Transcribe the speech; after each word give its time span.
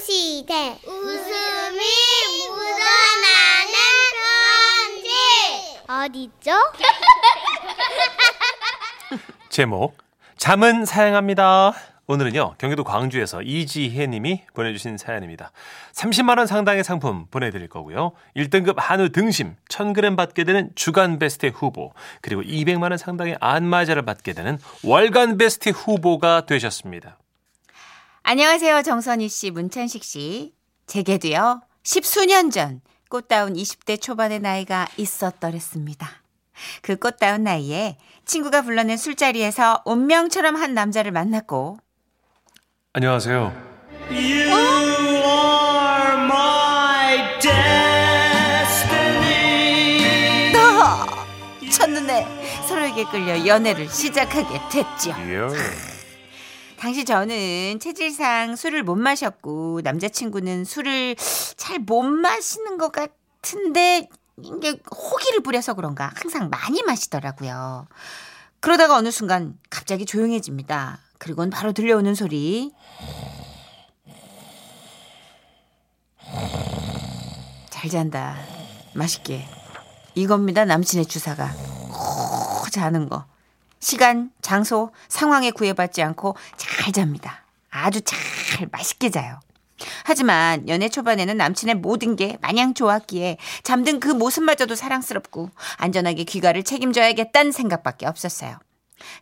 시대 0.00 0.78
웃음이 0.86 1.80
묻어나는 2.48 3.74
편지 4.94 5.10
어디죠? 5.88 6.50
제목 9.50 9.96
잠은 10.36 10.84
사양합니다. 10.84 11.72
오늘은요 12.06 12.54
경기도 12.58 12.84
광주에서 12.84 13.42
이지혜 13.42 14.06
님이 14.06 14.42
보내주신 14.54 14.96
사연입니다. 14.96 15.50
30만 15.92 16.38
원 16.38 16.46
상당의 16.46 16.84
상품 16.84 17.26
보내드릴 17.26 17.68
거고요. 17.68 18.12
1등급 18.36 18.76
한우 18.78 19.10
등심 19.10 19.56
1000g 19.68 20.16
받게 20.16 20.44
되는 20.44 20.70
주간 20.74 21.18
베스트 21.18 21.46
후보 21.46 21.92
그리고 22.22 22.42
200만 22.42 22.90
원 22.90 22.96
상당의 22.96 23.36
안마자를 23.40 24.02
받게 24.02 24.32
되는 24.32 24.58
월간 24.84 25.36
베스트 25.38 25.70
후보가 25.70 26.46
되셨습니다. 26.46 27.18
안녕하세요. 28.30 28.82
정선희 28.82 29.26
씨, 29.30 29.50
문찬식 29.50 30.04
씨. 30.04 30.52
제게도요. 30.86 31.62
십수년 31.82 32.50
전 32.50 32.82
꽃다운 33.08 33.54
20대 33.54 33.98
초반의 33.98 34.40
나이가 34.40 34.86
있었더랬습니다. 34.98 36.06
그 36.82 36.96
꽃다운 36.96 37.44
나이에 37.44 37.96
친구가 38.26 38.60
불러낸 38.60 38.98
술자리에서 38.98 39.80
운명처럼 39.86 40.56
한 40.56 40.74
남자를 40.74 41.10
만났고 41.10 41.78
안녕하세요. 42.92 43.50
너 50.52 51.70
첫눈에 51.70 52.26
서로에게 52.68 53.04
끌려 53.04 53.46
연애를 53.46 53.88
시작하게 53.88 54.60
됐죠. 54.70 55.14
예. 56.78 56.80
당시 56.80 57.04
저는 57.04 57.80
체질상 57.80 58.54
술을 58.56 58.84
못 58.84 58.94
마셨고 58.94 59.80
남자친구는 59.82 60.64
술을 60.64 61.16
잘 61.56 61.78
못 61.80 62.02
마시는 62.02 62.78
것 62.78 62.92
같은데 62.92 64.08
이게 64.42 64.80
호기를 64.90 65.40
부려서 65.42 65.74
그런가 65.74 66.12
항상 66.14 66.48
많이 66.50 66.82
마시더라고요. 66.82 67.86
그러다가 68.60 68.96
어느 68.96 69.10
순간 69.10 69.58
갑자기 69.70 70.06
조용해집니다. 70.06 70.98
그리고는 71.18 71.50
바로 71.50 71.72
들려오는 71.72 72.14
소리. 72.14 72.72
잘 77.70 77.90
잔다. 77.90 78.36
맛있게. 78.94 79.46
이겁니다. 80.14 80.64
남친의 80.64 81.06
주사가. 81.06 81.52
코 81.52 82.68
자는 82.70 83.08
거. 83.08 83.24
시간, 83.80 84.30
장소, 84.42 84.90
상황에 85.08 85.50
구애받지 85.50 86.02
않고 86.02 86.36
잘 86.56 86.92
잡니다. 86.92 87.44
아주 87.70 88.00
잘 88.02 88.68
맛있게 88.70 89.10
자요. 89.10 89.40
하지만 90.04 90.68
연애 90.68 90.88
초반에는 90.88 91.36
남친의 91.36 91.76
모든 91.76 92.16
게 92.16 92.36
마냥 92.40 92.74
좋았기에 92.74 93.38
잠든 93.62 94.00
그 94.00 94.08
모습마저도 94.08 94.74
사랑스럽고 94.74 95.50
안전하게 95.76 96.24
귀가를 96.24 96.64
책임져야겠다는 96.64 97.52
생각밖에 97.52 98.06
없었어요. 98.06 98.58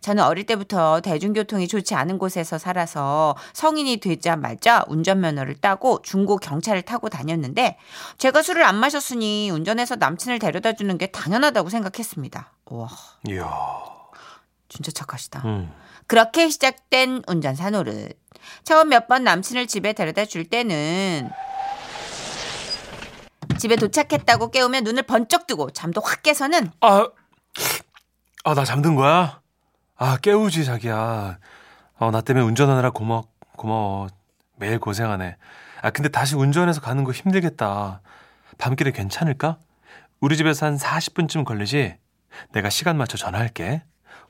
저는 0.01 0.23
어릴 0.23 0.47
때부터 0.47 1.01
대중교통이 1.01 1.69
좋지 1.69 1.95
않은 1.95 2.17
곳에서 2.17 2.57
살아서 2.57 3.37
성인이 3.53 3.99
되자마자 3.99 4.83
운전면허를 4.89 5.57
따고 5.57 6.01
중고 6.01 6.39
경차를 6.39 6.81
타고 6.81 7.11
다녔는데 7.11 7.77
제가 8.17 8.41
술을 8.41 8.65
안 8.65 8.77
마셨으니 8.77 9.51
운전해서 9.51 9.97
남친을 9.97 10.39
데려다 10.39 10.73
주는 10.73 10.97
게 10.97 11.09
당연하다고 11.09 11.69
생각했습니다. 11.69 12.53
와, 12.71 12.89
이야. 13.29 13.96
진짜 14.77 14.93
착하시다. 14.93 15.41
음. 15.47 15.73
그렇게 16.07 16.49
시작된 16.51 17.23
운전사 17.27 17.71
노릇. 17.71 18.19
처음 18.63 18.91
몇 18.91 19.09
번 19.09 19.25
남친을 19.25 19.67
집에 19.67 19.93
데려다 19.95 20.25
줄 20.27 20.45
때는 20.45 21.31
집에 23.59 23.77
도착했다고 23.77 24.51
깨우면 24.51 24.85
눈을 24.85 25.03
번쩍 25.05 25.47
뜨고 25.47 25.71
잠도 25.71 26.01
확 26.03 26.23
깨서는 26.23 26.71
아, 26.81 27.09
아, 28.45 28.55
나 28.55 28.65
잠든 28.65 28.95
거야? 28.97 29.41
아, 29.97 30.19
깨우지, 30.19 30.65
자기야. 30.67 31.39
어, 31.99 32.11
나 32.11 32.21
때문에 32.21 32.45
운전하느라 32.45 32.91
고마, 32.91 33.23
고마워. 33.57 34.09
매일 34.57 34.79
고생하네. 34.79 35.37
아, 35.83 35.91
근데 35.91 36.09
다시 36.11 36.35
운전해서 36.37 36.81
가는 36.83 37.03
거 37.03 37.13
힘들겠다. 37.13 38.03
밤길에 38.59 38.91
괜찮을까? 38.93 39.59
우리 40.21 40.37
집에서 40.37 40.67
한 40.67 40.77
40분쯤 40.77 41.45
걸리지? 41.47 41.97
내가 42.53 42.69
시간 42.69 42.99
맞춰 42.99 43.17
전화할게. 43.17 43.83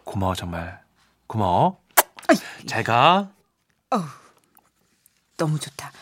고마워, 0.07 0.35
정말. 0.35 0.81
고마워. 1.27 1.79
잘 2.67 2.83
가. 2.83 3.29
너무 5.37 5.59
좋다. 5.59 5.93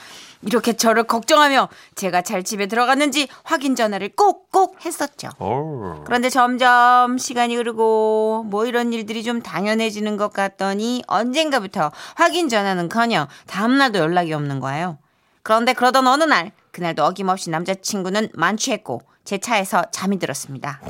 이렇게 0.42 0.74
저를 0.74 1.04
걱정하며 1.04 1.70
제가 1.94 2.20
잘 2.22 2.44
집에 2.44 2.66
들어갔는지 2.66 3.28
확인 3.44 3.74
전화를 3.74 4.10
꼭꼭 4.10 4.84
했었죠. 4.84 5.30
오. 5.38 6.04
그런데 6.04 6.28
점점 6.28 7.16
시간이 7.16 7.56
흐르고 7.56 8.44
뭐 8.46 8.66
이런 8.66 8.92
일들이 8.92 9.24
좀 9.24 9.40
당연해지는 9.40 10.18
것 10.18 10.32
같더니 10.32 11.02
언젠가부터 11.06 11.90
확인 12.14 12.50
전화는커녕 12.50 13.26
다음날도 13.46 13.98
연락이 13.98 14.34
없는 14.34 14.60
거예요. 14.60 14.98
그런데 15.42 15.72
그러던 15.72 16.06
어느 16.06 16.24
날 16.24 16.52
그날도 16.72 17.04
어김없이 17.04 17.48
남자친구는 17.50 18.28
만취했고 18.34 19.00
제 19.24 19.38
차에서 19.38 19.84
잠이 19.92 20.18
들었습니다. 20.18 20.80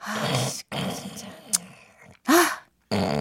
아, 0.00 0.92
진짜. 0.94 1.26
아, 2.26 2.60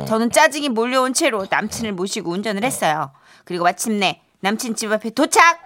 저는 0.08 0.32
짜증이 0.32 0.70
몰려온 0.70 1.14
채로 1.14 1.46
남친을 1.50 1.92
모시고 1.94 2.32
운전을 2.32 2.64
했어요. 2.64 3.12
그리고 3.44 3.64
마침내 3.66 4.22
남친 4.40 4.76
집 4.76 4.92
앞에 4.92 5.10
도착! 5.12 5.60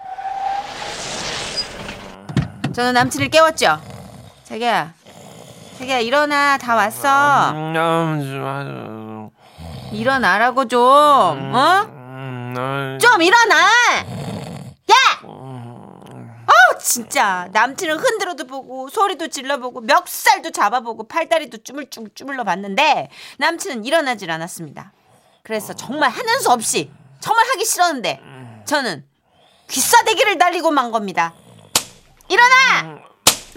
저는 2.72 2.94
남친을 2.94 3.28
깨웠죠. 3.28 3.80
자기야, 4.44 4.92
자기야 5.78 5.98
일어나 6.00 6.56
다 6.58 6.74
왔어. 6.74 7.50
음, 7.52 7.74
좀, 7.74 9.30
일어나라고 9.92 10.66
좀, 10.66 10.80
어? 10.80 11.86
음, 11.88 12.52
나- 12.56 12.98
좀 12.98 13.20
일어나! 13.22 13.68
진짜 16.80 17.48
남친을 17.52 17.96
흔들어도 17.98 18.46
보고 18.46 18.88
소리도 18.88 19.28
질러보고 19.28 19.82
멱살도 19.82 20.50
잡아보고 20.50 21.06
팔다리도 21.08 21.58
쭈물쭈물 21.62 22.10
쭈물러 22.14 22.44
봤는데 22.44 23.10
남친은 23.38 23.84
일어나질 23.84 24.30
않았습니다. 24.30 24.92
그래서 25.42 25.72
정말 25.74 26.10
하는 26.10 26.40
수 26.40 26.50
없이 26.50 26.90
정말 27.20 27.46
하기 27.48 27.64
싫었는데 27.64 28.20
저는 28.64 29.04
귀싸대기를 29.68 30.38
날리고 30.38 30.70
만 30.70 30.90
겁니다. 30.90 31.34
일어나! 32.28 32.98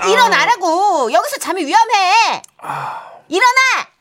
일어나라고! 0.07 1.11
여기서 1.11 1.37
잠이 1.37 1.65
위험해! 1.65 2.41
일어나! 3.29 3.95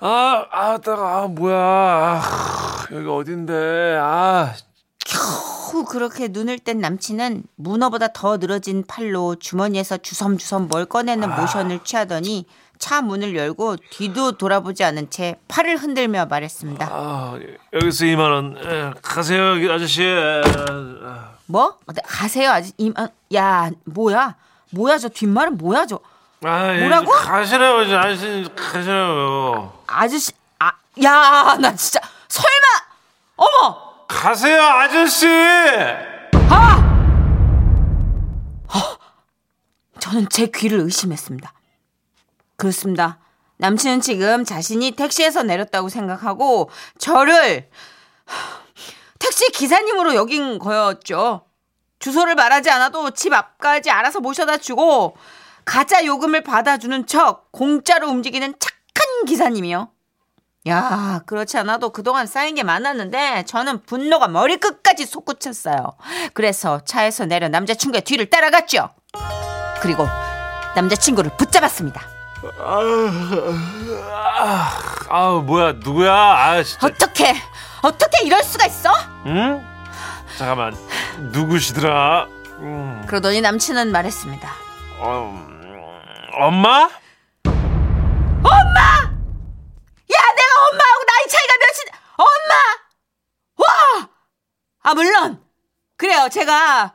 아, 0.00 0.46
아, 0.50 0.78
따가, 0.78 1.18
아, 1.18 1.26
뭐야. 1.26 1.56
아, 1.56 2.86
여기 2.92 3.08
어딘데. 3.08 3.98
아, 4.00 4.54
후 5.68 5.84
그렇게 5.84 6.28
눈을 6.28 6.58
뗀 6.58 6.80
남친은 6.80 7.44
문어보다 7.56 8.08
더 8.12 8.36
늘어진 8.38 8.84
팔로 8.86 9.36
주머니에서 9.36 9.98
주섬주섬 9.98 10.68
뭘 10.68 10.86
꺼내는 10.86 11.34
모션을 11.36 11.80
취하더니 11.84 12.46
차 12.78 13.02
문을 13.02 13.36
열고 13.36 13.76
뒤도 13.90 14.32
돌아보지 14.38 14.84
않은 14.84 15.10
채 15.10 15.36
팔을 15.48 15.76
흔들며 15.76 16.26
말했습니다. 16.26 16.88
아, 16.90 17.38
여기서 17.72 18.04
2만원. 18.04 18.56
에, 18.66 18.92
가세요, 19.02 19.50
여기 19.56 19.68
아저씨. 19.70 20.02
에, 20.04 20.42
아. 21.04 21.32
뭐? 21.46 21.76
가세요 22.04 22.50
아직 22.50 22.74
이만 22.78 23.08
야 23.34 23.70
뭐야? 23.84 24.34
뭐야 24.70 24.98
저 24.98 25.08
뒷말은 25.08 25.56
뭐야 25.56 25.86
저 25.86 25.98
아, 26.44 26.74
예, 26.76 26.80
뭐라고? 26.80 27.10
가시라고, 27.10 27.78
아저씨, 27.96 28.46
가시라고. 28.54 29.72
아저씨 29.86 30.32
아야 30.58 31.56
나 31.58 31.74
진짜 31.74 32.00
설마 32.28 32.48
어머 33.36 33.87
가세요, 34.18 34.60
아저씨! 34.60 35.28
저는 40.00 40.28
제 40.28 40.46
귀를 40.46 40.80
의심했습니다. 40.80 41.52
그렇습니다. 42.56 43.20
남친은 43.58 44.00
지금 44.00 44.44
자신이 44.44 44.92
택시에서 44.92 45.44
내렸다고 45.44 45.88
생각하고 45.88 46.68
저를 46.98 47.70
택시 49.20 49.52
기사님으로 49.52 50.16
여긴 50.16 50.58
거였죠. 50.58 51.44
주소를 52.00 52.34
말하지 52.34 52.70
않아도 52.70 53.10
집 53.10 53.32
앞까지 53.32 53.90
알아서 53.90 54.18
모셔다 54.18 54.56
주고 54.56 55.16
가짜 55.64 56.04
요금을 56.04 56.42
받아주는 56.42 57.06
척 57.06 57.52
공짜로 57.52 58.08
움직이는 58.08 58.54
착한 58.58 59.26
기사님이요. 59.26 59.92
야, 60.66 61.20
그렇지 61.26 61.56
않아도 61.58 61.90
그동안 61.90 62.26
쌓인 62.26 62.54
게 62.54 62.62
많았는데 62.62 63.44
저는 63.46 63.84
분노가 63.84 64.28
머리끝까지 64.28 65.06
솟구쳤어요. 65.06 65.96
그래서 66.34 66.80
차에서 66.84 67.26
내려 67.26 67.48
남자친구의 67.48 68.02
뒤를 68.02 68.28
따라갔죠. 68.28 68.90
그리고 69.80 70.06
남자친구를 70.74 71.30
붙잡았습니다. 71.36 72.02
아, 75.08 75.42
뭐야, 75.44 75.72
누구야? 75.72 76.12
아, 76.12 76.62
진짜. 76.62 76.86
어떻게 76.86 77.34
어떻게 77.82 78.26
이럴 78.26 78.42
수가 78.42 78.66
있어? 78.66 78.92
응? 79.26 79.64
잠깐만 80.36 80.76
누구시더라? 81.32 82.26
음, 82.60 83.04
그러더니 83.06 83.40
남친은 83.40 83.90
말했습니다. 83.92 84.48
어, 84.98 85.46
엄마? 86.34 86.88
야, 90.10 90.16
내가 90.36 90.52
엄마하고 90.70 91.04
나이 91.06 91.26
차이가 91.28 91.54
몇이, 91.60 91.78
엄마! 92.16 92.54
와! 93.58 94.08
아, 94.88 94.94
물론. 94.94 95.38
그래요. 95.98 96.28
제가 96.32 96.94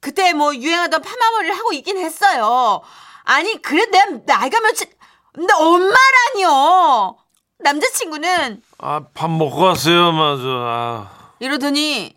그때 0.00 0.32
뭐 0.32 0.52
유행하던 0.52 1.00
파마머리를 1.02 1.56
하고 1.56 1.72
있긴 1.72 1.96
했어요. 1.98 2.80
아니, 3.22 3.62
그래, 3.62 3.86
내 3.86 4.04
나이가 4.26 4.58
몇이, 4.60 4.90
근데 5.32 5.52
엄마라니요! 5.54 7.16
남자친구는 7.60 8.62
아 8.78 9.00
밥 9.14 9.30
먹고 9.30 9.62
왔어요 9.62 10.12
맞아 10.12 10.42
아, 10.44 11.32
이러더니 11.40 12.16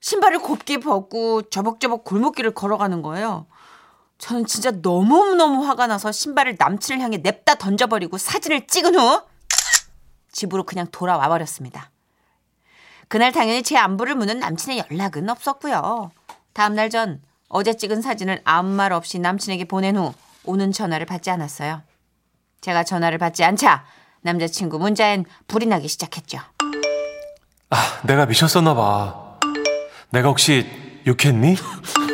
신발을 0.00 0.38
곱게 0.38 0.78
벗고 0.78 1.42
저벅저벅 1.42 2.04
골목길을 2.04 2.54
걸어가는 2.54 3.02
거예요. 3.02 3.46
저는 4.18 4.46
진짜 4.46 4.70
너무너무 4.70 5.64
화가 5.66 5.86
나서 5.88 6.10
신발을 6.10 6.56
남친을 6.58 7.00
향해 7.02 7.18
냅다 7.18 7.56
던져버리고 7.56 8.16
사진을 8.18 8.66
찍은 8.66 8.96
후 8.96 9.22
집으로 10.32 10.62
그냥 10.64 10.86
돌아와 10.90 11.28
버렸습니다. 11.28 11.90
그날 13.08 13.32
당연히 13.32 13.62
제 13.62 13.76
안부를 13.76 14.14
묻는 14.14 14.40
남친의 14.40 14.84
연락은 14.90 15.28
없었고요. 15.30 16.10
다음날 16.52 16.90
전 16.90 17.20
어제 17.48 17.74
찍은 17.74 18.02
사진을 18.02 18.40
아무 18.44 18.70
말 18.70 18.92
없이 18.92 19.18
남친에게 19.18 19.66
보낸 19.66 19.96
후 19.96 20.12
오는 20.44 20.72
전화를 20.72 21.06
받지 21.06 21.30
않았어요. 21.30 21.82
제가 22.60 22.82
전화를 22.84 23.18
받지 23.18 23.44
않자 23.44 23.84
남자친구 24.22 24.78
문자엔 24.78 25.24
불이 25.46 25.66
나기 25.66 25.86
시작했죠. 25.88 26.38
아 27.70 28.00
내가 28.04 28.26
미쳤었나 28.26 28.74
봐 28.74 29.38
내가 30.10 30.28
혹시 30.28 30.66
욕했니? 31.06 31.56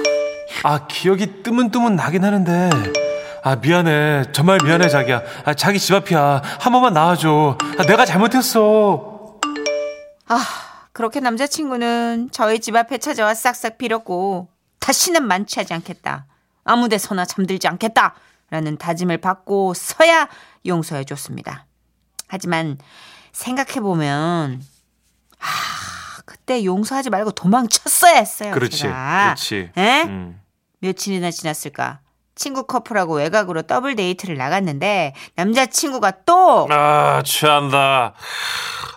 아 0.64 0.86
기억이 0.86 1.42
뜨문뜨문 1.42 1.96
나긴 1.96 2.24
하는데 2.24 2.70
아 3.42 3.56
미안해 3.56 4.32
정말 4.32 4.58
미안해 4.64 4.88
자기야 4.88 5.22
아 5.44 5.54
자기 5.54 5.78
집 5.78 5.94
앞이야 5.94 6.42
한 6.60 6.72
번만 6.72 6.92
나와줘 6.92 7.58
아, 7.78 7.82
내가 7.86 8.04
잘못했어 8.04 9.38
아, 10.28 10.38
그렇게 10.92 11.20
남자친구는 11.20 12.28
저희 12.32 12.60
집 12.60 12.76
앞에 12.76 12.98
찾아와 12.98 13.34
싹싹 13.34 13.78
빌었고 13.78 14.48
다시는 14.78 15.26
만취하지 15.26 15.72
않겠다. 15.74 16.26
아무 16.64 16.88
데서나 16.88 17.24
잠들지 17.24 17.66
않겠다. 17.68 18.14
라는 18.50 18.76
다짐을 18.76 19.18
받고 19.18 19.72
서야 19.74 20.28
용서해 20.66 21.04
줬습니다. 21.04 21.66
하지만 22.28 22.76
생각해 23.32 23.80
보면 23.80 24.62
아, 25.38 26.20
그때 26.26 26.62
용서하지 26.64 27.08
말고 27.08 27.30
도망쳤어야 27.32 28.16
했어요. 28.16 28.52
그렇지 28.52 28.78
제가. 28.78 29.34
그렇지 29.34 29.70
에? 29.76 30.02
음. 30.02 30.40
며칠이나 30.80 31.30
지났을까? 31.30 32.00
친구 32.42 32.64
커플하고 32.64 33.14
외곽으로 33.18 33.62
더블 33.62 33.94
데이트를 33.94 34.36
나갔는데 34.36 35.14
남자친구가 35.36 36.24
또 36.26 36.66
아 36.72 37.22
취한다 37.24 38.14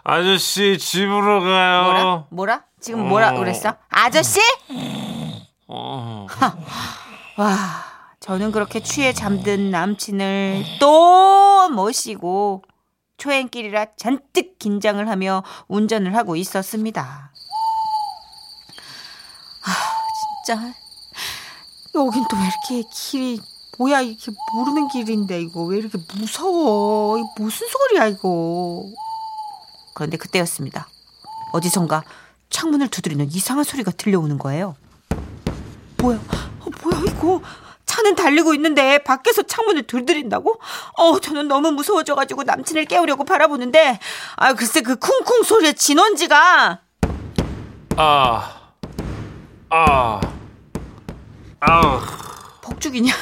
아저씨 0.04 0.80
집으로 0.80 1.42
가요 1.42 1.84
뭐라? 1.84 2.26
뭐라? 2.32 2.64
지금 2.82 3.08
뭐라 3.08 3.34
어. 3.36 3.38
그랬어? 3.38 3.76
아저씨? 3.90 4.40
어. 5.68 6.26
와, 7.38 7.56
저는 8.20 8.52
그렇게 8.52 8.80
취해 8.80 9.14
잠든 9.14 9.70
남친을 9.70 10.64
또 10.80 11.70
모시고 11.70 12.64
초행길이라 13.18 13.86
잔뜩 13.98 14.58
긴장을 14.58 15.08
하며 15.08 15.44
운전을 15.68 16.16
하고 16.16 16.36
있었습니다. 16.36 17.32
아, 19.66 19.72
진짜. 20.46 20.85
여긴 21.96 22.24
또 22.30 22.38
왜 22.38 22.44
이렇게 22.44 22.90
길이, 22.92 23.40
뭐야, 23.78 24.02
이렇게 24.02 24.32
모르는 24.54 24.88
길인데, 24.90 25.42
이거 25.42 25.64
왜 25.64 25.78
이렇게 25.78 25.98
무서워. 26.14 27.18
이거 27.18 27.28
무슨 27.38 27.68
소리야, 27.68 28.08
이거. 28.08 28.84
그런데 29.94 30.18
그때였습니다. 30.18 30.88
어디선가 31.54 32.04
창문을 32.50 32.90
두드리는 32.90 33.26
이상한 33.32 33.64
소리가 33.64 33.92
들려오는 33.92 34.38
거예요. 34.38 34.76
뭐야? 35.98 36.18
어, 36.18 36.66
뭐야 36.84 37.02
이거? 37.08 37.42
차는 37.86 38.16
달리고 38.16 38.54
있는데 38.56 38.98
밖에서 39.04 39.44
창문을 39.44 39.84
두드린다고? 39.84 40.60
어, 40.98 41.20
저는 41.20 41.48
너무 41.48 41.72
무서워져가지고 41.72 42.44
남친을 42.44 42.86
깨우려고 42.86 43.24
바라보는데 43.24 44.00
아 44.36 44.54
글쎄 44.54 44.82
그 44.82 44.98
쿵쿵 44.98 45.44
소리의 45.44 45.76
진원지가 45.76 46.82
아, 47.98 48.52
아, 49.70 50.22
아, 51.68 52.02
폭죽이냐? 52.62 53.14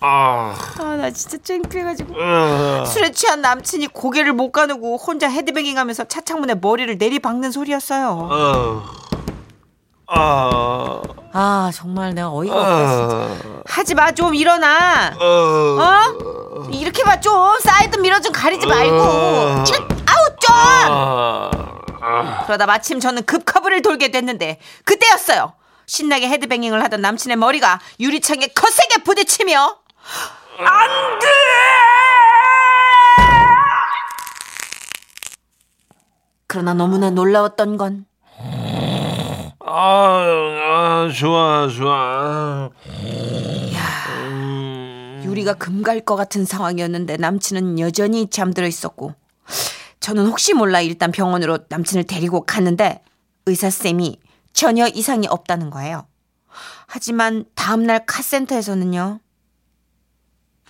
아, 0.00 0.54
아 0.78 0.96
나 0.96 1.10
진짜 1.10 1.38
창피해가지고 1.42 2.14
아. 2.20 2.84
술에 2.86 3.10
취한 3.10 3.40
남친이 3.40 3.86
고개를 3.88 4.32
못 4.34 4.52
가누고 4.52 4.96
혼자 4.98 5.28
헤드뱅잉 5.30 5.78
하면서 5.78 6.04
차 6.04 6.20
창문에 6.20 6.56
머리를 6.56 6.96
내리박는 6.98 7.50
소리였어요. 7.50 8.28
어, 8.30 8.82
아, 10.06 11.00
아 11.32 11.70
정말 11.74 12.14
내가 12.14 12.30
어이가 12.32 12.54
없다 12.54 12.86
진짜. 12.88 13.16
아, 13.16 13.62
하지 13.66 13.94
마 13.94 14.12
좀 14.12 14.34
일어나. 14.34 15.14
어, 15.18 15.24
어? 15.80 16.68
이렇게 16.70 17.02
봐 17.02 17.18
좀 17.20 17.58
사이드 17.60 17.96
미러 17.98 18.20
좀 18.20 18.32
가리지 18.32 18.66
말고. 18.66 18.94
이런 18.94 19.58
아우 19.58 19.64
좀. 19.64 20.54
아, 20.56 21.50
아. 22.02 22.42
그러다 22.44 22.66
마침 22.66 23.00
저는 23.00 23.24
급 23.24 23.44
커브를 23.46 23.80
돌게 23.82 24.10
됐는데 24.10 24.58
그때였어요. 24.84 25.54
신나게 25.86 26.28
헤드뱅잉을 26.28 26.82
하던 26.84 27.00
남친의 27.00 27.36
머리가 27.36 27.80
유리창에 28.00 28.48
거세게 28.48 29.02
부딪히며 29.04 29.78
안 30.58 31.18
돼! 31.18 31.26
그러나 36.46 36.74
너무나 36.74 37.10
놀라웠던 37.10 37.76
건 37.76 38.06
아, 39.66 39.66
아, 39.66 41.10
좋아, 41.12 41.66
좋아. 41.68 42.70
유리가 45.24 45.54
금갈 45.54 46.00
것 46.00 46.14
같은 46.16 46.44
상황이었는데 46.44 47.16
남친은 47.16 47.80
여전히 47.80 48.28
잠들어 48.30 48.66
있었고 48.66 49.14
저는 50.00 50.26
혹시 50.26 50.52
몰라 50.54 50.80
일단 50.80 51.10
병원으로 51.10 51.60
남친을 51.68 52.04
데리고 52.04 52.42
갔는데 52.44 53.02
의사쌤이 53.46 54.20
전혀 54.54 54.86
이상이 54.86 55.26
없다는 55.28 55.68
거예요. 55.68 56.06
하지만 56.86 57.44
다음날 57.54 58.06
카센터에서는요. 58.06 59.20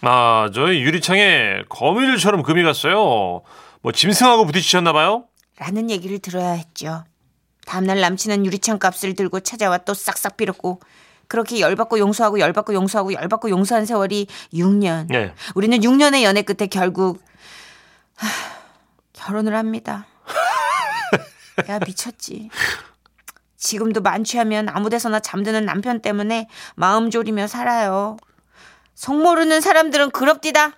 아, 0.01 0.51
저희 0.53 0.81
유리창에 0.81 1.63
거미줄처럼 1.69 2.43
금이 2.43 2.63
갔어요. 2.63 3.43
뭐 3.83 3.93
짐승하고 3.93 4.47
부딪히셨나 4.47 4.93
봐요? 4.93 5.27
라는 5.59 5.91
얘기를 5.91 6.19
들어야 6.19 6.53
했죠. 6.53 7.05
다음날 7.67 8.01
남친은 8.01 8.45
유리창 8.45 8.79
값을 8.79 9.15
들고 9.15 9.41
찾아와 9.41 9.79
또 9.79 9.95
싹싹 9.95 10.37
빌었고 10.37 10.81
그렇게 11.29 11.61
열받고 11.61 11.99
용서하고 11.99 12.39
열받고 12.39 12.75
용서하고 12.75 13.13
열받고 13.15 13.51
용서한 13.51 13.87
세월이 13.87 14.27
6년. 14.53 15.07
네. 15.09 15.33
우리는 15.55 15.79
6년의 15.79 16.23
연애 16.23 16.43
끝에 16.43 16.67
결국 16.69 17.23
하, 18.17 18.29
결혼을 19.13 19.55
합니다. 19.55 20.07
야 21.69 21.79
미쳤지. 21.79 22.51
지금도 23.65 24.03
만취하면 24.03 24.69
아무 24.69 24.91
데서나 24.91 25.21
잠드는 25.21 25.65
남편 25.65 26.01
때문에 26.03 26.49
마음 26.77 27.11
졸이며 27.11 27.47
살아요. 27.47 28.19
속 28.95 29.17
모르는 29.17 29.61
사람들은 29.63 30.11
그럽디다. 30.11 30.73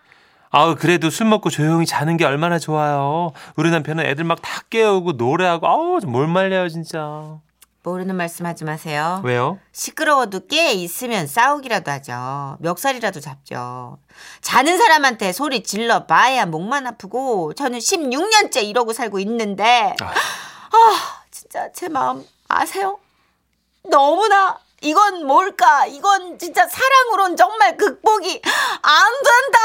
아, 0.52 0.74
그래도 0.76 1.10
술 1.10 1.26
먹고 1.26 1.50
조용히 1.50 1.84
자는 1.84 2.16
게 2.16 2.24
얼마나 2.24 2.58
좋아요. 2.60 3.32
우리 3.56 3.70
남편은 3.70 4.06
애들 4.06 4.22
막 4.24 4.38
다 4.40 4.60
깨우고 4.70 5.12
노래하고, 5.12 5.66
아우, 5.66 5.98
뭘 6.06 6.28
말려요, 6.28 6.68
진짜. 6.68 7.38
모르는 7.82 8.14
말씀하지 8.16 8.64
마세요. 8.64 9.20
왜요? 9.24 9.58
시끄러워도 9.72 10.46
깨 10.46 10.72
있으면 10.72 11.26
싸우기라도 11.26 11.90
하죠. 11.90 12.56
멱살이라도 12.60 13.18
잡죠. 13.20 13.98
자는 14.40 14.78
사람한테 14.78 15.32
소리 15.32 15.62
질러 15.64 16.06
봐야 16.06 16.46
목만 16.46 16.86
아프고 16.86 17.52
저는 17.54 17.78
16년째 17.80 18.64
이러고 18.64 18.92
살고 18.92 19.18
있는데 19.20 19.94
아. 20.00 20.06
아 20.06 21.22
진짜 21.30 21.70
제 21.72 21.88
마음 21.88 22.24
아세요? 22.48 22.98
너무나 23.88 24.58
이건 24.82 25.26
뭘까? 25.26 25.86
이건 25.86 26.38
진짜 26.38 26.66
사랑으론 26.66 27.36
정말 27.36 27.76
극복이 27.76 28.42
안 28.82 29.12
된다. 29.22 29.58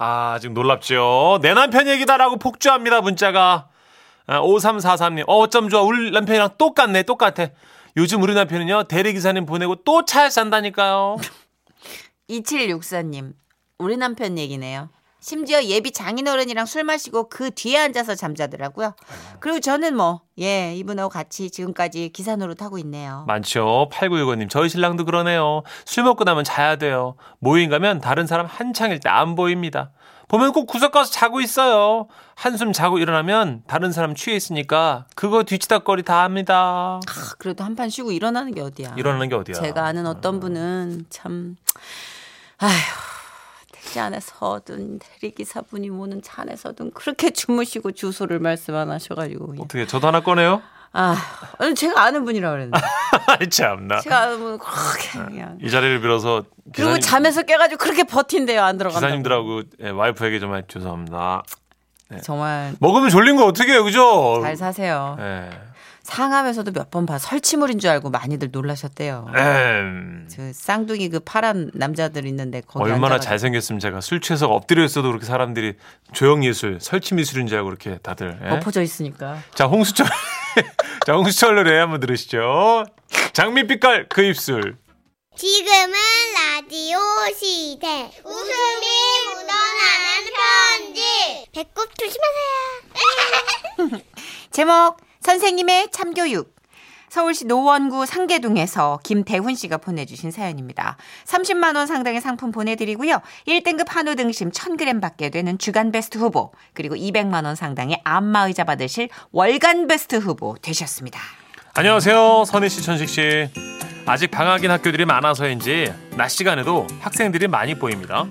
아, 0.00 0.38
지금 0.40 0.54
놀랍죠? 0.54 1.40
내 1.42 1.54
남편 1.54 1.88
얘기다라고 1.88 2.36
폭주합니다, 2.36 3.00
문자가. 3.00 3.68
아, 4.26 4.40
5343님, 4.40 5.24
어, 5.26 5.38
어쩜 5.38 5.68
좋아. 5.68 5.82
우리 5.82 6.10
남편이랑 6.12 6.50
똑같네, 6.56 7.02
똑같아. 7.02 7.48
요즘 7.96 8.22
우리 8.22 8.34
남편은요, 8.34 8.84
대리기사님 8.84 9.44
보내고 9.46 9.76
또 9.84 10.04
차에 10.04 10.30
싼다니까요. 10.30 11.16
2764님 12.30 13.32
우리 13.78 13.96
남편 13.96 14.38
얘기네요. 14.38 14.90
심지어 15.20 15.62
예비 15.64 15.90
장인어른이랑 15.90 16.64
술 16.66 16.84
마시고 16.84 17.28
그 17.28 17.50
뒤에 17.50 17.76
앉아서 17.78 18.14
잠자더라고요. 18.14 18.94
그리고 19.40 19.58
저는 19.60 19.96
뭐, 19.96 20.20
예, 20.38 20.74
이분하고 20.76 21.08
같이 21.08 21.50
지금까지 21.50 22.10
기사 22.12 22.36
노릇 22.36 22.62
하고 22.62 22.78
있네요. 22.78 23.24
많죠. 23.26 23.88
8965님, 23.92 24.48
저희 24.48 24.68
신랑도 24.68 25.04
그러네요. 25.04 25.62
술 25.84 26.04
먹고 26.04 26.24
나면 26.24 26.44
자야 26.44 26.76
돼요. 26.76 27.16
모임 27.40 27.68
가면 27.68 28.00
다른 28.00 28.26
사람 28.26 28.46
한창일 28.46 29.00
때 29.00 29.08
안 29.08 29.34
보입니다. 29.34 29.90
보면 30.28 30.52
꼭 30.52 30.66
구석 30.66 30.92
가서 30.92 31.10
자고 31.10 31.40
있어요. 31.40 32.06
한숨 32.34 32.72
자고 32.74 32.98
일어나면 32.98 33.62
다른 33.66 33.90
사람 33.92 34.14
취해 34.14 34.36
있으니까 34.36 35.06
그거 35.16 35.42
뒤치다거리 35.42 36.02
다 36.04 36.22
합니다. 36.22 37.00
아, 37.06 37.34
그래도 37.38 37.64
한 37.64 37.74
판 37.74 37.88
쉬고 37.88 38.12
일어나는 38.12 38.52
게 38.54 38.60
어디야. 38.60 38.94
일어나는 38.96 39.28
게 39.30 39.34
어디야? 39.34 39.54
제가 39.54 39.86
아는 39.86 40.06
어떤 40.06 40.38
분은 40.38 41.06
참, 41.08 41.56
아휴, 42.58 42.70
택시 43.82 44.00
안에서든 44.00 44.98
대리기사분이 44.98 45.90
모는 45.90 46.20
차 46.22 46.42
안에서든 46.42 46.90
그렇게 46.92 47.30
주무시고 47.30 47.92
주소를 47.92 48.38
말씀 48.40 48.74
안 48.74 48.90
하셔가지고. 48.90 49.54
어떻게 49.60 49.86
저도 49.86 50.08
하나 50.08 50.20
꺼내요? 50.20 50.62
아, 50.92 51.16
제가 51.76 52.02
아는 52.02 52.24
분이라 52.24 52.50
그랬는데. 52.50 52.80
참나. 53.50 54.00
제가 54.00 54.20
아는 54.22 54.38
분은 54.38 54.58
그렇게 54.58 55.18
그냥. 55.30 55.58
이 55.62 55.70
자리를 55.70 56.00
빌어서 56.00 56.44
그리고 56.74 56.94
기사님, 56.94 57.00
잠에서 57.00 57.42
깨가지고 57.42 57.78
그렇게 57.78 58.04
버틴대요, 58.04 58.62
안 58.62 58.78
들어간다고. 58.78 59.06
기사님들하고 59.06 59.62
예, 59.82 59.90
와이프에게 59.90 60.40
정말 60.40 60.64
죄송합니다. 60.66 61.42
정말 62.22 62.74
먹으면 62.80 63.10
졸린 63.10 63.36
거 63.36 63.44
어떻게 63.44 63.72
해요, 63.72 63.84
그죠? 63.84 64.40
잘 64.42 64.56
사세요. 64.56 65.16
예. 65.20 65.50
상암에서도 66.08 66.72
몇 66.72 66.88
번 66.90 67.04
봐. 67.04 67.18
설치물인 67.18 67.78
줄 67.78 67.90
알고 67.90 68.08
많이들 68.08 68.48
놀라셨대요. 68.50 69.26
음. 69.34 70.26
저 70.30 70.50
쌍둥이 70.54 71.10
그 71.10 71.20
파란 71.20 71.70
남자들 71.74 72.24
있는데 72.28 72.62
거기 72.66 72.84
얼마나 72.84 73.16
앉아가지고. 73.16 73.28
잘생겼으면 73.28 73.78
제가 73.78 74.00
술 74.00 74.22
취해서 74.22 74.48
엎드려 74.48 74.82
있어도 74.84 75.08
그렇게 75.08 75.26
사람들이 75.26 75.74
조형 76.14 76.46
예술, 76.46 76.78
설치 76.80 77.12
미술인 77.14 77.46
줄 77.46 77.58
알고 77.58 77.66
그렇게 77.68 77.98
다들. 77.98 78.40
예? 78.42 78.48
엎어져 78.52 78.80
있으니까. 78.80 79.36
자, 79.54 79.66
홍수철. 79.66 80.06
자, 81.06 81.12
홍수철 81.12 81.56
노래 81.56 81.78
한번 81.78 82.00
들으시죠. 82.00 82.84
장밋빛깔 83.34 84.06
그 84.08 84.22
입술. 84.22 84.78
지금은 85.36 85.92
라디오 86.34 86.98
시대. 87.38 88.10
웃음이 88.24 88.86
묻어나는 89.26 90.32
편지. 90.86 91.02
배꼽 91.52 91.86
조심하세요. 91.98 94.02
제목 94.50 94.96
선생님의 95.28 95.88
참교육. 95.90 96.56
서울시 97.10 97.44
노원구 97.44 98.06
상계동에서 98.06 98.98
김대훈 99.04 99.54
씨가 99.54 99.76
보내주신 99.76 100.30
사연입니다. 100.30 100.96
30만 101.26 101.76
원 101.76 101.86
상당의 101.86 102.22
상품 102.22 102.50
보내드리고요. 102.50 103.20
1등급 103.46 103.88
한우 103.88 104.14
등심 104.16 104.50
1000g 104.50 105.02
받게 105.02 105.28
되는 105.28 105.58
주간 105.58 105.92
베스트 105.92 106.16
후보 106.16 106.52
그리고 106.72 106.94
200만 106.94 107.44
원 107.44 107.56
상당의 107.56 108.00
안마의자 108.04 108.64
받으실 108.64 109.10
월간 109.30 109.86
베스트 109.86 110.16
후보 110.16 110.56
되셨습니다. 110.62 111.20
안녕하세요. 111.74 112.44
선희 112.46 112.70
씨, 112.70 112.82
천식 112.82 113.10
씨. 113.10 113.50
아직 114.06 114.30
방학인 114.30 114.70
학교들이 114.70 115.04
많아서인지 115.04 115.92
낮 116.16 116.28
시간에도 116.28 116.86
학생들이 117.00 117.48
많이 117.48 117.74
보입니다. 117.74 118.26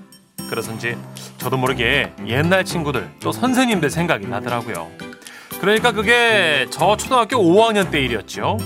그래서인지 0.50 0.98
저도 1.36 1.58
모르게 1.58 2.12
옛날 2.26 2.64
친구들 2.64 3.08
또 3.20 3.30
선생님들 3.30 3.88
생각이 3.88 4.26
나더라고요. 4.26 5.07
그러니까 5.60 5.92
그게 5.92 6.66
저 6.70 6.96
초등학교 6.96 7.36
5학년 7.36 7.90
때 7.90 8.00
일이었죠. 8.00 8.58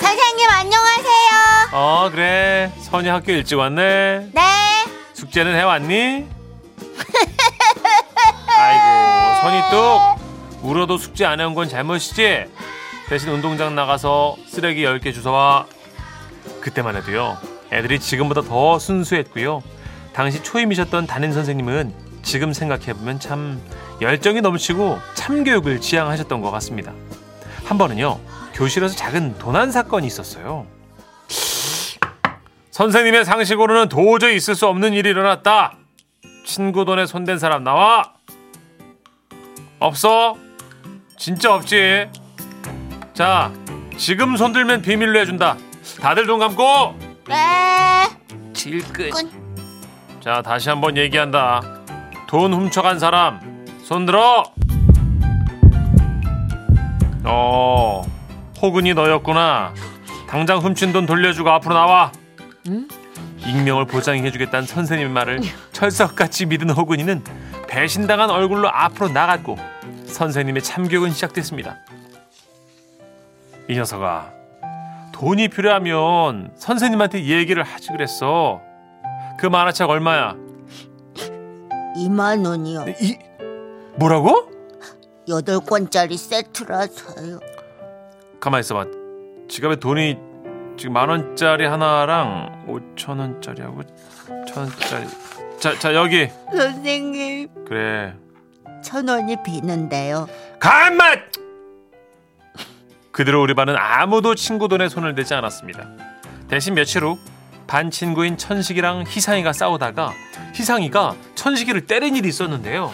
선생님 0.00 0.48
안녕하세요. 0.50 1.68
어 1.72 2.08
그래 2.10 2.72
선이 2.80 3.08
학교 3.08 3.32
일찍 3.32 3.56
왔네. 3.56 4.30
네. 4.32 4.40
숙제는 5.14 5.54
해왔니? 5.54 6.26
아이고 8.58 9.40
선이 9.42 9.60
뚝 9.70 10.68
울어도 10.68 10.98
숙제 10.98 11.24
안 11.24 11.40
해온 11.40 11.54
건 11.54 11.68
잘못이지 11.68 12.46
대신 13.12 13.28
운동장 13.28 13.74
나가서 13.74 14.38
쓰레기 14.46 14.84
10개 14.84 15.12
주워와 15.12 15.66
그때만 16.62 16.96
해도요 16.96 17.36
애들이 17.70 18.00
지금보다 18.00 18.40
더 18.40 18.78
순수했고요 18.78 19.62
당시 20.14 20.42
초임이셨던 20.42 21.06
담임 21.06 21.30
선생님은 21.30 21.92
지금 22.22 22.54
생각해보면 22.54 23.20
참 23.20 23.60
열정이 24.00 24.40
넘치고 24.40 24.98
참교육을 25.12 25.82
지향하셨던 25.82 26.40
것 26.40 26.50
같습니다 26.52 26.94
한 27.66 27.76
번은요 27.76 28.18
교실에서 28.54 28.96
작은 28.96 29.36
도난 29.36 29.70
사건이 29.70 30.06
있었어요 30.06 30.66
선생님의 32.70 33.26
상식으로는 33.26 33.90
도저히 33.90 34.36
있을 34.36 34.54
수 34.54 34.66
없는 34.66 34.94
일이 34.94 35.10
일어났다. 35.10 35.76
친구 36.46 36.86
돈에 36.86 37.04
손댄 37.04 37.38
사람 37.38 37.62
나와. 37.62 38.14
없어? 39.78 40.38
진짜 41.18 41.54
없지. 41.54 42.21
자, 43.14 43.52
지금 43.96 44.36
손들면 44.36 44.82
비밀로 44.82 45.18
해준다. 45.20 45.56
다들 46.00 46.26
눈 46.26 46.38
감고. 46.38 46.96
네. 47.28 48.08
질끈. 48.52 49.10
자, 50.20 50.40
다시 50.42 50.68
한번 50.68 50.96
얘기한다. 50.96 51.60
돈 52.26 52.54
훔쳐간 52.54 52.98
사람 52.98 53.66
손 53.84 54.06
들어. 54.06 54.44
어, 57.24 58.02
호근이 58.60 58.94
너였구나. 58.94 59.74
당장 60.28 60.58
훔친 60.58 60.92
돈 60.92 61.04
돌려주고 61.04 61.50
앞으로 61.50 61.74
나와. 61.74 62.12
익명을 63.44 63.86
보장해주겠다는 63.86 64.66
선생님의 64.66 65.12
말을 65.12 65.40
철석같이 65.72 66.46
믿은 66.46 66.70
호근이는 66.70 67.22
배신당한 67.68 68.30
얼굴로 68.30 68.70
앞으로 68.70 69.08
나갔고 69.08 69.58
선생님의 70.06 70.62
참교육은 70.62 71.10
시작됐습니다. 71.10 71.76
이 73.72 73.74
녀석아, 73.74 74.34
돈이 75.12 75.48
필요하면 75.48 76.52
선생님한테 76.56 77.24
얘기를 77.24 77.62
하지 77.62 77.88
그랬어. 77.88 78.60
그 79.38 79.46
만화책 79.46 79.88
얼마야? 79.88 80.36
2만 81.96 82.46
원이요. 82.46 82.84
이 83.00 83.16
뭐라고? 83.96 84.50
여덟 85.26 85.58
권짜리 85.60 86.18
세트라서요. 86.18 87.40
가만 88.40 88.60
있어봐. 88.60 88.84
지갑에 89.48 89.76
돈이 89.76 90.18
지금 90.76 90.92
만 90.92 91.08
원짜리 91.08 91.64
하나랑 91.64 92.66
오천 92.68 93.20
원짜리하고 93.20 93.80
천 94.46 94.64
원짜리. 94.64 95.06
자, 95.58 95.78
자 95.78 95.94
여기 95.94 96.28
선생님, 96.50 97.48
그래. 97.66 98.14
천 98.82 99.08
원이 99.08 99.42
비는데요. 99.42 100.26
간맛! 100.58 101.41
그대로 103.12 103.42
우리 103.42 103.54
반은 103.54 103.76
아무도 103.76 104.34
친구 104.34 104.68
돈에 104.68 104.88
손을 104.88 105.14
대지 105.14 105.34
않았습니다. 105.34 105.86
대신 106.48 106.74
며칠 106.74 107.04
후 107.04 107.18
반 107.72 107.90
친구인 107.90 108.36
천식이랑 108.36 109.04
희상이가 109.08 109.54
싸우다가 109.54 110.12
희상이가 110.54 111.14
천식이를 111.34 111.86
때린 111.86 112.16
일이 112.16 112.28
있었는데요. 112.28 112.92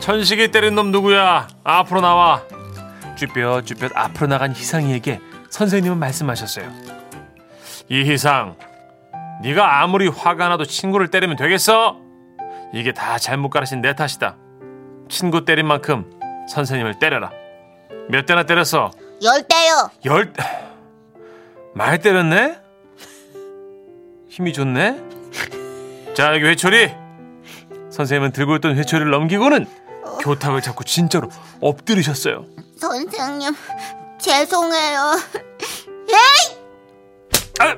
천식이 0.00 0.50
때린 0.50 0.74
놈 0.74 0.90
누구야? 0.90 1.46
앞으로 1.62 2.00
나와. 2.00 2.42
쭈뼛쭈뼛 3.14 3.92
앞으로 3.94 4.26
나간 4.26 4.50
희상이에게 4.50 5.20
선생님은 5.50 5.98
말씀하셨어요. 5.98 6.68
이 7.88 8.10
희상, 8.10 8.56
네가 9.42 9.82
아무리 9.82 10.08
화가 10.08 10.48
나도 10.48 10.64
친구를 10.64 11.08
때리면 11.08 11.36
되겠어? 11.36 11.98
이게 12.74 12.92
다 12.92 13.18
잘못 13.18 13.50
가르친 13.50 13.82
내 13.82 13.94
탓이다. 13.94 14.36
친구 15.08 15.44
때린 15.44 15.66
만큼 15.68 16.10
선생님을 16.48 16.98
때려라. 16.98 17.30
몇 18.08 18.26
대나 18.26 18.44
때렸어? 18.44 18.90
열 19.22 19.42
대요. 19.46 19.90
열 20.04 20.32
많이 21.74 21.98
때렸네? 21.98 22.58
힘이 24.28 24.52
좋네? 24.52 25.00
자 26.14 26.34
여기 26.34 26.44
회초리 26.44 26.90
선생님은 27.90 28.32
들고 28.32 28.56
있던 28.56 28.76
회초리를 28.76 29.10
넘기고는 29.10 29.66
교탁을 30.22 30.60
잡고 30.62 30.84
진짜로 30.84 31.28
엎드리셨어요 31.60 32.44
선생님, 32.78 33.54
죄송해요. 34.20 35.00
아! 37.60 37.76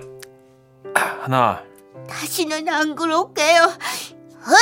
하나 1.22 1.62
다시는 2.08 2.68
안 2.68 2.94
그럴게요. 2.94 3.62
아! 3.62 4.52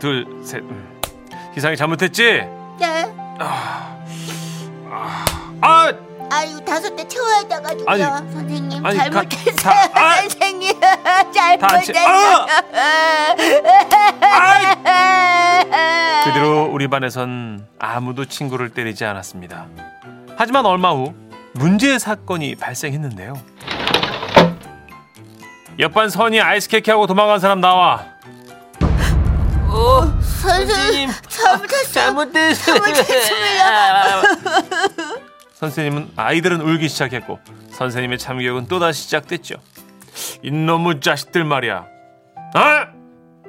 둘 0.00 0.26
셋 0.44 0.62
희상이 1.54 1.76
잘못했지? 1.76 2.42
네. 2.78 3.12
아! 5.62 5.92
아유, 6.32 6.64
다섯 6.64 6.94
대 6.94 7.06
채워야 7.08 7.42
돼가지고요. 7.42 7.86
아니, 7.88 8.02
선생님, 8.32 8.86
아니, 8.86 8.96
가- 8.98 9.02
잘못했어요. 9.04 9.54
다- 9.56 9.90
아! 9.94 10.14
선생님. 10.20 10.78
다 10.80 11.66
같이 11.66 11.92
아! 11.98 12.46
그 16.24 16.32
뒤로 16.32 16.68
우리 16.70 16.86
반에선 16.88 17.66
아무도 17.80 18.24
친구를 18.26 18.70
때리지 18.70 19.04
않았습니다. 19.04 19.66
하지만 20.36 20.64
얼마 20.66 20.92
후 20.92 21.12
문제의 21.54 21.98
사건이 21.98 22.54
발생했는데요. 22.54 23.34
옆반 25.80 26.08
선이 26.10 26.40
아이스 26.40 26.68
케이크하고 26.68 27.06
도망간 27.08 27.40
사람 27.40 27.60
나와. 27.60 28.04
선생님 30.42 31.10
잘못됐어요. 31.92 32.80
선생님은 35.54 36.12
아이들은 36.16 36.60
울기 36.60 36.88
시작했고 36.88 37.38
선생님의 37.70 38.18
참교육은 38.18 38.66
또다시 38.68 39.02
시작됐죠. 39.02 39.56
이놈의 40.42 41.00
자식들 41.00 41.44
말이야. 41.44 41.86
아! 42.54 42.88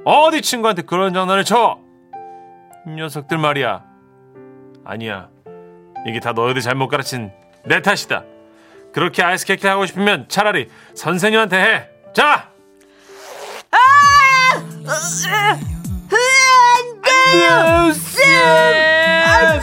어디 0.06 0.42
친구한테 0.42 0.82
그런 0.84 1.14
장난을 1.14 1.44
쳐? 1.46 1.80
이 2.88 2.92
녀석들 2.92 3.38
말이야. 3.38 3.84
아니야. 4.86 5.30
이게 6.08 6.20
다 6.20 6.34
너희들 6.34 6.62
잘못 6.62 6.88
가르친 6.88 7.32
내 7.66 7.82
탓이다. 7.82 8.24
그렇게 8.94 9.24
아이스케이크 9.24 9.68
하고 9.68 9.86
싶으면 9.86 10.26
차라리 10.28 10.70
선생님한테 10.96 11.58
해. 11.58 11.90
자! 12.14 12.50
안 14.86 15.81
쌤! 17.94 19.62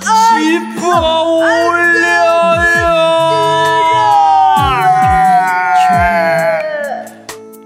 짚어 0.00 1.22
올려요. 1.22 2.14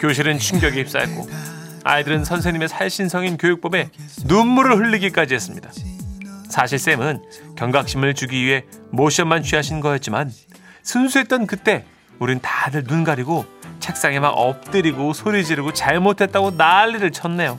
교실은 0.01 0.39
충격에 0.39 0.83
휩싸였고 0.83 1.29
아이들은 1.85 2.25
선생님의 2.25 2.69
살신성인 2.69 3.37
교육법에 3.37 3.91
눈물을 4.25 4.77
흘리기까지 4.77 5.35
했습니다. 5.35 5.71
사실 6.49 6.79
쌤은 6.79 7.23
경각심을 7.57 8.15
주기 8.15 8.45
위해 8.45 8.65
모션만 8.91 9.43
취하신 9.43 9.81
거였지만 9.81 10.33
순수했던 10.83 11.47
그때 11.47 11.85
우린 12.19 12.41
다들 12.41 12.85
눈 12.85 13.05
가리고 13.05 13.45
책상에 13.81 14.19
막 14.21 14.31
엎드리고 14.31 15.13
소리 15.13 15.45
지르고 15.45 15.73
잘못했다고 15.73 16.53
난리를 16.53 17.11
쳤네요. 17.13 17.59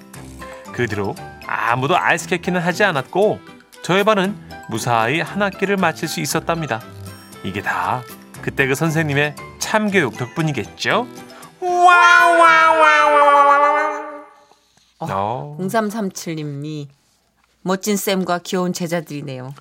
그 0.73 0.87
뒤로 0.87 1.15
아무도 1.51 1.97
아이스케이크는 1.97 2.61
하지 2.61 2.83
않았고 2.83 3.39
저희 3.81 4.03
반은 4.03 4.35
무사히 4.69 5.19
한 5.19 5.41
학기를 5.41 5.77
마칠 5.77 6.07
수 6.07 6.19
있었답니다. 6.19 6.79
이게 7.43 7.61
다 7.63 8.03
그때 8.43 8.67
그 8.67 8.75
선생님의 8.75 9.35
참교육 9.57 10.15
덕분이겠죠? 10.17 11.07
어. 15.01 15.57
0337님이 15.59 16.87
멋진 17.61 17.97
쌤과 17.97 18.39
귀여운 18.43 18.71
제자들이네요. 18.71 19.53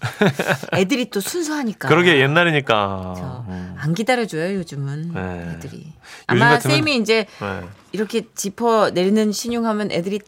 애들이 0.74 1.10
또 1.10 1.20
순수하니까. 1.20 1.88
그러게 1.88 2.20
옛날이니까. 2.20 3.14
저, 3.16 3.44
음. 3.48 3.74
안 3.78 3.94
기다려줘요 3.94 4.54
요즘은 4.58 5.12
네. 5.14 5.52
애들이. 5.54 5.78
요즘 5.78 5.92
아마 6.42 6.58
같으면- 6.58 6.70
쌤이 6.70 6.96
이제 6.96 7.26
네. 7.40 7.62
이렇게 7.92 8.26
짚어 8.34 8.90
내리는 8.90 9.32
신용하면 9.32 9.90
애들이 9.90 10.20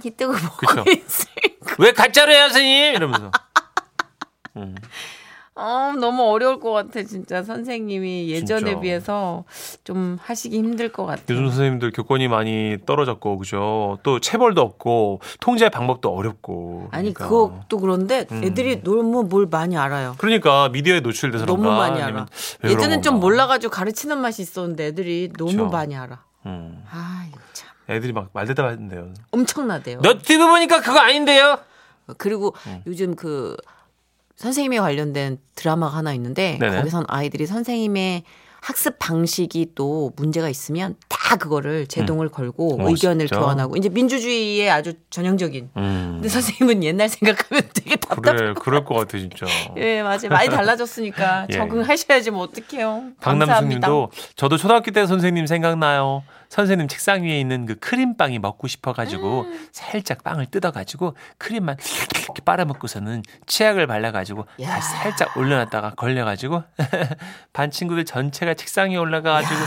딴히 0.00 0.16
뜨고 0.16 0.32
보고. 0.32 0.90
있을 0.90 1.26
왜 1.78 1.92
가짜로 1.92 2.32
해요, 2.32 2.42
선생님? 2.48 2.94
이러면서. 2.94 3.30
음. 4.56 4.74
어, 5.54 5.92
너무 6.00 6.22
어려울 6.30 6.58
것 6.58 6.70
같아 6.70 7.02
진짜 7.02 7.42
선생님이 7.42 8.30
예전에 8.30 8.60
진짜. 8.70 8.80
비해서 8.80 9.44
좀 9.84 10.16
하시기 10.22 10.56
힘들 10.56 10.90
것 10.90 11.04
같아. 11.04 11.22
요즘 11.28 11.48
선생님들 11.48 11.92
교권이 11.92 12.28
많이 12.28 12.78
떨어졌고, 12.86 13.36
그죠? 13.38 13.98
또 14.02 14.20
체벌도 14.20 14.62
없고, 14.62 15.20
통제 15.40 15.68
방법도 15.68 16.14
어렵고. 16.14 16.88
아니 16.92 17.12
그러니까. 17.12 17.28
그것도 17.28 17.78
그런데 17.78 18.26
음. 18.32 18.42
애들이 18.42 18.82
너무 18.82 19.24
뭘 19.24 19.46
많이 19.50 19.76
알아요. 19.76 20.14
그러니까 20.16 20.70
미디어에 20.70 21.00
노출돼서 21.00 21.44
너무? 21.44 21.68
많이 21.68 22.00
알아. 22.00 22.26
예전엔 22.64 23.02
좀? 23.02 23.20
몰라가지고 23.20 23.70
가르치는 23.70 24.18
맛이 24.18 24.40
있었는데 24.40 24.86
애들이 24.86 25.30
너무 25.36 25.50
그쵸. 25.50 25.66
많이 25.66 25.94
알아. 25.94 26.22
음. 26.46 26.82
아 26.90 27.26
이거 27.28 27.38
참 27.52 27.68
애들이 27.88 28.12
막 28.12 28.30
말대답 28.32 28.66
하는데요. 28.66 29.12
엄청나대요. 29.30 30.00
너튜브 30.00 30.46
보니까 30.46 30.80
그거 30.80 30.98
아닌데요? 30.98 31.58
그리고 32.18 32.54
음. 32.66 32.82
요즘 32.86 33.14
그 33.14 33.56
선생님에 34.36 34.78
관련된 34.78 35.38
드라마가 35.54 35.96
하나 35.96 36.14
있는데 36.14 36.56
네네. 36.60 36.78
거기선 36.78 37.04
아이들이 37.08 37.46
선생님의 37.46 38.24
학습 38.60 38.98
방식이 38.98 39.72
또 39.74 40.12
문제가 40.16 40.48
있으면 40.48 40.96
다 41.08 41.18
그거를 41.36 41.86
제동을 41.86 42.28
걸고 42.28 42.82
어, 42.82 42.88
의견을 42.88 43.26
진짜? 43.26 43.40
교환하고 43.40 43.76
이제 43.76 43.88
민주주의의 43.88 44.70
아주 44.70 44.94
전형적인. 45.10 45.70
음. 45.76 46.10
근데 46.14 46.28
선생님은 46.28 46.84
옛날 46.84 47.08
생각하면 47.08 47.62
되게 47.74 47.96
답답해. 47.96 48.36
그래, 48.36 48.54
그럴 48.58 48.84
것 48.84 48.94
같아, 48.94 49.18
진짜. 49.18 49.46
예, 49.76 50.02
맞아요. 50.02 50.28
많이 50.30 50.48
달라졌으니까 50.50 51.46
예. 51.50 51.56
적응하셔야지 51.56 52.30
뭐 52.30 52.42
어떡해요. 52.42 53.04
박남숙님도 53.20 54.10
저도 54.36 54.56
초등학교 54.56 54.90
때 54.90 55.06
선생님 55.06 55.46
생각나요. 55.46 56.22
선생님 56.50 56.88
책상 56.88 57.22
위에 57.22 57.38
있는 57.38 57.64
그 57.64 57.76
크림빵이 57.76 58.40
먹고 58.40 58.66
싶어가지고 58.66 59.42
음. 59.42 59.68
살짝 59.70 60.24
빵을 60.24 60.46
뜯어가지고 60.46 61.14
크림만 61.38 61.76
이렇게 62.24 62.42
빨아먹고서는 62.44 63.22
치약을 63.46 63.86
발라가지고 63.86 64.46
야. 64.62 64.80
살짝 64.80 65.36
올려놨다가 65.36 65.90
걸려가지고 65.90 66.64
반 67.52 67.70
친구들 67.70 68.04
전체가 68.04 68.54
책상 68.54 68.90
위에 68.90 68.96
올라가가지고 68.96 69.60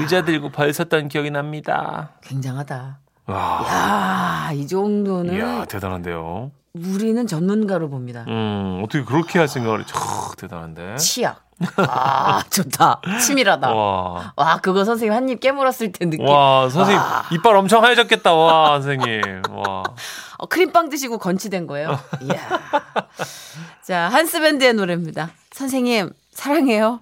의자 0.00 0.24
들고 0.24 0.50
벌 0.50 0.72
섰던 0.72 1.03
기억이 1.08 1.30
납니다. 1.30 2.10
굉장하다. 2.22 2.98
와, 3.26 4.46
야, 4.48 4.52
이 4.52 4.66
정도는 4.66 5.34
이야 5.34 5.64
대단한데요. 5.64 6.50
우리는 6.74 7.26
전문가로 7.26 7.88
봅니다. 7.88 8.24
음 8.28 8.80
어떻게 8.84 9.04
그렇게 9.04 9.38
할 9.38 9.48
생각을? 9.48 9.84
크, 9.84 10.36
대단한데. 10.36 10.96
치약. 10.96 11.42
아, 11.76 12.42
좋다. 12.50 13.00
치밀하다. 13.24 13.72
와. 13.72 14.32
와, 14.36 14.56
그거 14.58 14.84
선생님 14.84 15.14
한 15.16 15.28
입 15.28 15.40
깨물었을 15.40 15.92
때 15.92 16.04
느낌. 16.04 16.26
와 16.26 16.68
선생님 16.68 17.00
이빨 17.32 17.54
엄청 17.56 17.84
하얘졌겠다 17.84 18.34
와 18.34 18.80
선생님 18.82 19.42
와 19.50 19.84
어, 20.36 20.46
크림빵 20.46 20.88
드시고 20.90 21.18
건치된 21.18 21.66
거예요. 21.68 21.96
이야. 22.22 22.36
자, 23.82 24.08
한스밴드의 24.08 24.74
노래입니다. 24.74 25.30
선생님, 25.52 26.12
사랑해요. 26.32 27.00